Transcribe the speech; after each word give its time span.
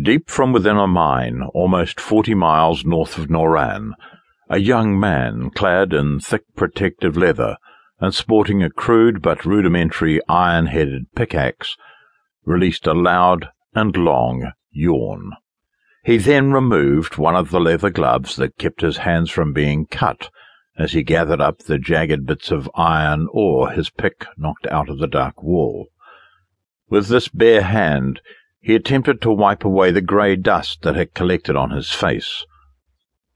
Deep 0.00 0.30
from 0.30 0.54
within 0.54 0.78
a 0.78 0.86
mine, 0.86 1.42
almost 1.52 2.00
forty 2.00 2.32
miles 2.32 2.82
north 2.82 3.18
of 3.18 3.28
Noran, 3.28 3.92
a 4.48 4.58
young 4.58 4.98
man, 4.98 5.50
clad 5.50 5.92
in 5.92 6.18
thick 6.18 6.44
protective 6.56 7.14
leather 7.14 7.58
and 8.00 8.14
sporting 8.14 8.62
a 8.62 8.70
crude 8.70 9.20
but 9.20 9.44
rudimentary 9.44 10.18
iron 10.30 10.64
headed 10.64 11.12
pickaxe, 11.14 11.76
released 12.46 12.86
a 12.86 12.94
loud 12.94 13.50
and 13.74 13.94
long 13.94 14.52
yawn. 14.70 15.32
He 16.04 16.16
then 16.16 16.52
removed 16.52 17.18
one 17.18 17.36
of 17.36 17.50
the 17.50 17.60
leather 17.60 17.90
gloves 17.90 18.36
that 18.36 18.56
kept 18.56 18.80
his 18.80 18.98
hands 18.98 19.30
from 19.30 19.52
being 19.52 19.84
cut 19.84 20.30
as 20.78 20.92
he 20.92 21.02
gathered 21.02 21.42
up 21.42 21.58
the 21.58 21.78
jagged 21.78 22.24
bits 22.24 22.50
of 22.50 22.70
iron 22.74 23.28
ore 23.30 23.70
his 23.70 23.90
pick 23.90 24.24
knocked 24.38 24.66
out 24.68 24.88
of 24.88 24.98
the 24.98 25.06
dark 25.06 25.42
wall. 25.42 25.88
With 26.88 27.08
this 27.08 27.28
bare 27.28 27.62
hand, 27.62 28.22
he 28.62 28.74
attempted 28.76 29.20
to 29.20 29.32
wipe 29.32 29.64
away 29.64 29.90
the 29.90 30.00
grey 30.00 30.36
dust 30.36 30.82
that 30.82 30.94
had 30.94 31.14
collected 31.14 31.56
on 31.56 31.70
his 31.70 31.90
face. 31.90 32.46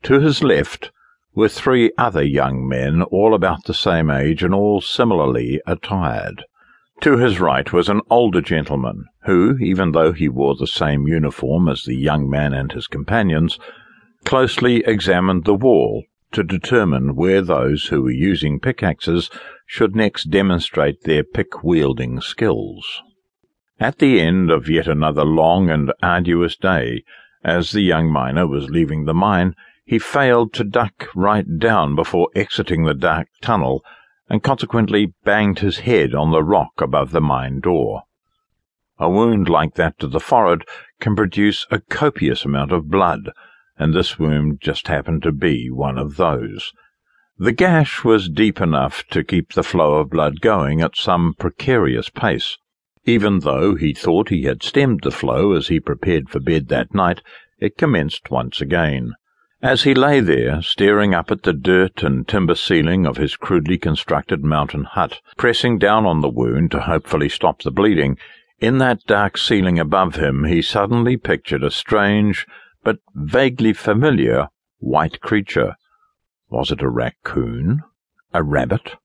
To 0.05 0.21
his 0.21 0.45
left 0.45 0.93
were 1.35 1.49
three 1.49 1.91
other 1.99 2.23
young 2.23 2.67
men, 2.67 3.03
all 3.03 3.35
about 3.35 3.65
the 3.65 3.75
same 3.75 4.09
age 4.09 4.43
and 4.43 4.55
all 4.55 4.81
similarly 4.81 5.61
attired. 5.67 6.45
To 7.03 7.19
his 7.19 7.41
right 7.41 7.71
was 7.73 7.89
an 7.89 8.01
older 8.09 8.41
gentleman, 8.41 9.05
who, 9.25 9.59
even 9.59 9.93
though 9.93 10.13
he 10.13 10.29
wore 10.29 10.55
the 10.55 10.67
same 10.67 11.07
uniform 11.07 11.69
as 11.69 11.83
the 11.83 11.97
young 11.97 12.31
man 12.31 12.55
and 12.55 12.73
his 12.73 12.87
companions, 12.87 13.59
closely 14.25 14.83
examined 14.87 15.45
the 15.45 15.55
wall 15.55 16.05
to 16.33 16.43
determine 16.43 17.17
where 17.17 17.43
those 17.43 17.87
who 17.87 18.03
were 18.03 18.11
using 18.11 18.61
pickaxes 18.61 19.29
should 19.67 19.95
next 19.95 20.31
demonstrate 20.31 21.03
their 21.03 21.23
pick 21.23 21.63
wielding 21.63 22.21
skills. 22.21 23.03
At 23.79 23.99
the 23.99 24.21
end 24.21 24.51
of 24.51 24.71
yet 24.71 24.87
another 24.87 25.25
long 25.25 25.69
and 25.69 25.93
arduous 26.03 26.57
day, 26.57 27.05
as 27.45 27.73
the 27.73 27.83
young 27.83 28.11
miner 28.11 28.47
was 28.47 28.71
leaving 28.71 29.05
the 29.05 29.13
mine, 29.13 29.55
he 29.85 29.99
failed 29.99 30.55
to 30.55 30.65
duck 30.65 31.09
right 31.15 31.47
down 31.59 31.95
before 31.95 32.31
exiting 32.35 32.85
the 32.85 32.95
dark 32.95 33.29
tunnel, 33.43 33.85
and 34.29 34.43
consequently 34.43 35.13
banged 35.25 35.59
his 35.59 35.81
head 35.81 36.15
on 36.15 36.31
the 36.31 36.43
rock 36.43 36.81
above 36.81 37.11
the 37.11 37.21
mine 37.21 37.61
door. 37.61 38.05
A 38.99 39.11
wound 39.11 39.49
like 39.51 39.75
that 39.75 39.99
to 39.99 40.09
the 40.09 40.21
forehead 40.21 40.65
can 40.99 41.15
produce 41.15 41.67
a 41.71 41.81
copious 41.81 42.47
amount 42.47 42.73
of 42.73 42.89
blood, 42.91 43.31
and 43.77 43.93
this 43.93 44.19
wound 44.19 44.59
just 44.63 44.89
happened 44.89 45.23
to 45.23 45.33
be 45.33 45.71
one 45.71 45.99
of 45.99 46.17
those. 46.17 46.73
The 47.37 47.53
gash 47.53 48.03
was 48.03 48.31
deep 48.31 48.59
enough 48.59 49.05
to 49.11 49.23
keep 49.23 49.53
the 49.53 49.63
flow 49.63 49.97
of 49.97 50.09
blood 50.09 50.41
going 50.41 50.81
at 50.81 50.97
some 50.97 51.35
precarious 51.39 52.09
pace, 52.09 52.57
even 53.07 53.39
though 53.41 53.77
he 53.77 53.95
thought 53.95 54.29
he 54.29 54.43
had 54.43 54.63
stemmed 54.63 55.01
the 55.03 55.11
flow 55.11 55.53
as 55.53 55.69
he 55.69 55.79
prepared 55.79 56.29
for 56.29 56.41
bed 56.41 56.69
that 56.69 56.93
night, 56.93 57.23
it 57.59 57.79
commenced 57.79 58.31
once 58.31 58.61
again. 58.61 59.15
As 59.63 59.85
he 59.85 59.95
lay 59.95 60.21
there, 60.21 60.61
staring 60.61 61.15
up 61.15 61.31
at 61.31 61.45
the 61.45 61.53
dirt 61.53 62.03
and 62.03 62.29
timber 62.29 62.55
ceiling 62.55 63.07
of 63.07 63.17
his 63.17 63.37
crudely 63.37 63.79
constructed 63.79 64.45
mountain 64.45 64.85
hut, 64.85 65.21
pressing 65.37 65.79
down 65.79 66.05
on 66.05 66.21
the 66.21 66.29
wound 66.29 66.73
to 66.73 66.81
hopefully 66.81 67.29
stop 67.29 67.63
the 67.63 67.71
bleeding, 67.71 68.19
in 68.59 68.79
that 68.79 69.05
dark 69.07 69.39
ceiling 69.39 69.79
above 69.79 70.17
him 70.17 70.45
he 70.45 70.61
suddenly 70.61 71.17
pictured 71.17 71.63
a 71.63 71.71
strange, 71.71 72.47
but 72.83 72.99
vaguely 73.15 73.73
familiar, 73.73 74.49
white 74.79 75.21
creature. 75.21 75.77
Was 76.51 76.71
it 76.71 76.83
a 76.83 76.89
raccoon? 76.89 77.83
A 78.35 78.43
rabbit? 78.43 78.97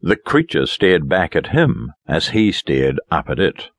The 0.00 0.16
creature 0.16 0.66
stared 0.66 1.08
back 1.08 1.34
at 1.34 1.48
him 1.48 1.92
as 2.06 2.28
he 2.28 2.52
stared 2.52 3.00
up 3.10 3.28
at 3.28 3.40
it. 3.40 3.70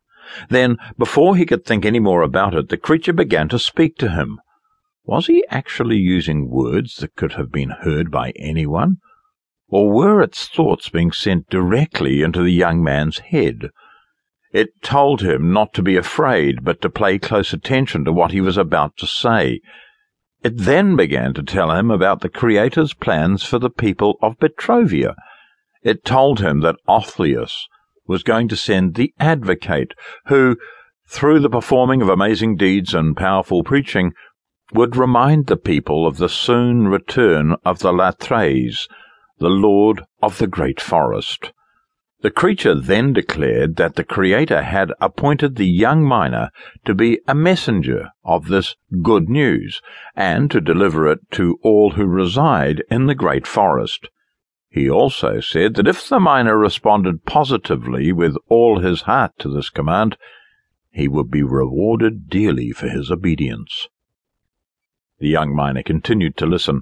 Then, 0.49 0.77
before 0.97 1.37
he 1.37 1.45
could 1.45 1.65
think 1.65 1.85
any 1.85 1.99
more 1.99 2.23
about 2.23 2.53
it, 2.53 2.67
the 2.67 2.77
creature 2.77 3.13
began 3.13 3.47
to 3.49 3.57
speak 3.57 3.95
to 3.99 4.09
him. 4.09 4.41
Was 5.05 5.27
he 5.27 5.45
actually 5.49 5.97
using 5.97 6.49
words 6.49 6.97
that 6.97 7.15
could 7.15 7.33
have 7.33 7.51
been 7.51 7.69
heard 7.69 8.11
by 8.11 8.31
anyone? 8.35 8.97
Or 9.69 9.91
were 9.91 10.21
its 10.21 10.47
thoughts 10.47 10.89
being 10.89 11.11
sent 11.11 11.49
directly 11.49 12.21
into 12.21 12.43
the 12.43 12.51
young 12.51 12.83
man's 12.83 13.19
head? 13.19 13.69
It 14.51 14.81
told 14.83 15.21
him 15.21 15.53
not 15.53 15.73
to 15.75 15.81
be 15.81 15.95
afraid, 15.95 16.65
but 16.65 16.81
to 16.81 16.89
pay 16.89 17.17
close 17.17 17.53
attention 17.53 18.03
to 18.05 18.11
what 18.11 18.31
he 18.31 18.41
was 18.41 18.57
about 18.57 18.97
to 18.97 19.07
say. 19.07 19.61
It 20.43 20.57
then 20.57 20.95
began 20.95 21.33
to 21.35 21.43
tell 21.43 21.71
him 21.71 21.89
about 21.89 22.21
the 22.21 22.29
Creator's 22.29 22.93
plans 22.93 23.43
for 23.43 23.57
the 23.57 23.69
people 23.69 24.17
of 24.21 24.37
Betrovia 24.37 25.15
it 25.83 26.03
told 26.03 26.39
him 26.39 26.61
that 26.61 26.75
Othlius 26.87 27.67
was 28.07 28.23
going 28.23 28.47
to 28.47 28.55
send 28.55 28.95
the 28.95 29.13
advocate, 29.19 29.93
who, 30.25 30.57
through 31.07 31.39
the 31.39 31.49
performing 31.49 32.01
of 32.01 32.09
amazing 32.09 32.55
deeds 32.55 32.93
and 32.93 33.15
powerful 33.15 33.63
preaching, 33.63 34.13
would 34.73 34.95
remind 34.95 35.47
the 35.47 35.57
people 35.57 36.05
of 36.05 36.17
the 36.17 36.29
soon 36.29 36.87
return 36.87 37.55
of 37.63 37.79
the 37.79 37.91
Lathrées, 37.91 38.87
the 39.39 39.49
lord 39.49 40.03
of 40.21 40.37
the 40.37 40.47
great 40.47 40.81
forest. 40.81 41.51
The 42.21 42.31
creature 42.31 42.75
then 42.75 43.13
declared 43.13 43.77
that 43.77 43.95
the 43.95 44.03
Creator 44.03 44.63
had 44.63 44.91
appointed 44.99 45.55
the 45.55 45.69
young 45.69 46.03
miner 46.03 46.49
to 46.83 46.93
be 46.93 47.21
a 47.27 47.33
messenger 47.33 48.09
of 48.25 48.49
this 48.49 48.75
good 49.01 49.29
news, 49.29 49.81
and 50.15 50.51
to 50.51 50.59
deliver 50.59 51.07
it 51.07 51.19
to 51.31 51.57
all 51.63 51.91
who 51.91 52.05
reside 52.05 52.83
in 52.91 53.05
the 53.05 53.15
great 53.15 53.47
forest. 53.47 54.09
He 54.71 54.87
also 54.87 55.39
said 55.39 55.73
that 55.75 55.87
if 55.87 56.07
the 56.07 56.19
miner 56.19 56.55
responded 56.55 57.25
positively 57.25 58.11
with 58.11 58.35
all 58.49 58.79
his 58.79 59.01
heart 59.01 59.31
to 59.39 59.49
this 59.49 59.69
command, 59.69 60.15
he 60.91 61.07
would 61.07 61.31
be 61.31 61.41
rewarded 61.41 62.29
dearly 62.29 62.71
for 62.71 62.87
his 62.87 63.09
obedience. 63.09 63.87
The 65.19 65.27
young 65.27 65.55
miner 65.55 65.81
continued 65.81 66.37
to 66.37 66.45
listen, 66.45 66.81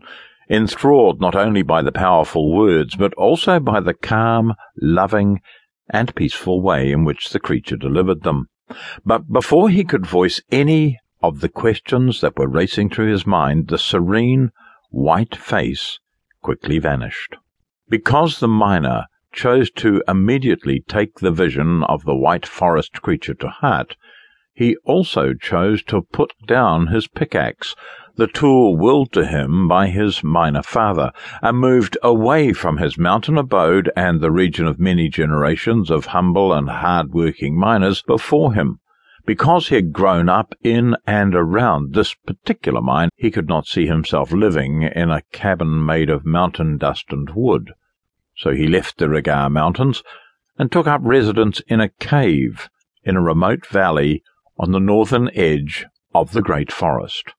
enthralled 0.50 1.22
not 1.22 1.36
only 1.36 1.62
by 1.62 1.82
the 1.82 1.92
powerful 1.92 2.54
words, 2.54 2.96
but 2.96 3.14
also 3.14 3.60
by 3.60 3.80
the 3.80 3.94
calm, 3.94 4.54
loving, 4.82 5.42
and 5.90 6.14
peaceful 6.14 6.62
way 6.62 6.92
in 6.92 7.06
which 7.06 7.30
the 7.30 7.40
creature 7.40 7.78
delivered 7.78 8.24
them. 8.24 8.50
But 9.06 9.32
before 9.32 9.70
he 9.70 9.86
could 9.86 10.06
voice 10.06 10.42
any 10.52 11.00
of 11.22 11.40
the 11.40 11.50
questions 11.50 12.20
that 12.20 12.38
were 12.38 12.50
racing 12.50 12.90
through 12.90 13.12
his 13.12 13.26
mind, 13.26 13.70
the 13.70 13.78
serene, 13.78 14.52
white 14.90 15.36
face 15.36 16.00
quickly 16.42 16.80
vanished. 16.80 17.38
Because 17.90 18.40
the 18.40 18.48
miner 18.48 19.06
chose 19.32 19.72
to 19.72 20.04
immediately 20.08 20.84
take 20.88 21.20
the 21.20 21.32
vision 21.32 21.84
of 21.84 22.04
the 22.04 22.16
white 22.16 22.46
forest 22.46 23.02
creature 23.02 23.34
to 23.36 23.48
heart, 23.48 23.96
he 24.54 24.76
also 24.86 25.34
chose 25.34 25.84
to 25.84 26.02
put 26.02 26.34
down 26.46 26.88
his 26.88 27.08
pickaxe, 27.08 27.76
the 28.16 28.28
tool 28.28 28.76
willed 28.76 29.14
to 29.14 29.26
him 29.26 29.68
by 29.68 29.88
his 29.88 30.24
miner 30.24 30.64
father, 30.64 31.12
and 31.42 31.60
moved 31.60 31.98
away 32.02 32.52
from 32.52 32.78
his 32.78 32.98
mountain 32.98 33.38
abode 33.38 33.92
and 33.96 34.20
the 34.20 34.32
region 34.32 34.66
of 34.66 34.80
many 34.80 35.08
generations 35.08 35.92
of 35.92 36.08
humble 36.08 36.52
and 36.52 36.70
hard-working 36.70 37.58
miners 37.58 38.02
before 38.02 38.54
him. 38.54 38.80
Because 39.28 39.68
he 39.68 39.76
had 39.76 39.92
grown 39.92 40.30
up 40.30 40.56
in 40.64 40.96
and 41.06 41.36
around 41.36 41.94
this 41.94 42.14
particular 42.14 42.82
mine, 42.82 43.10
he 43.18 43.30
could 43.30 43.50
not 43.50 43.68
see 43.68 43.86
himself 43.86 44.32
living 44.32 44.84
in 44.84 45.12
a 45.12 45.22
cabin 45.34 45.86
made 45.86 46.10
of 46.10 46.26
mountain 46.26 46.78
dust 46.78 47.08
and 47.10 47.30
wood. 47.36 47.74
So 48.38 48.52
he 48.52 48.68
left 48.68 48.98
the 48.98 49.10
Regar 49.10 49.52
Mountains 49.52 50.02
and 50.58 50.72
took 50.72 50.88
up 50.88 51.02
residence 51.04 51.62
in 51.68 51.82
a 51.82 51.90
cave 51.90 52.70
in 53.04 53.18
a 53.18 53.22
remote 53.22 53.66
valley 53.68 54.24
on 54.58 54.72
the 54.72 54.80
northern 54.80 55.30
edge 55.36 55.86
of 56.16 56.32
the 56.32 56.42
great 56.42 56.72
forest. 56.72 57.34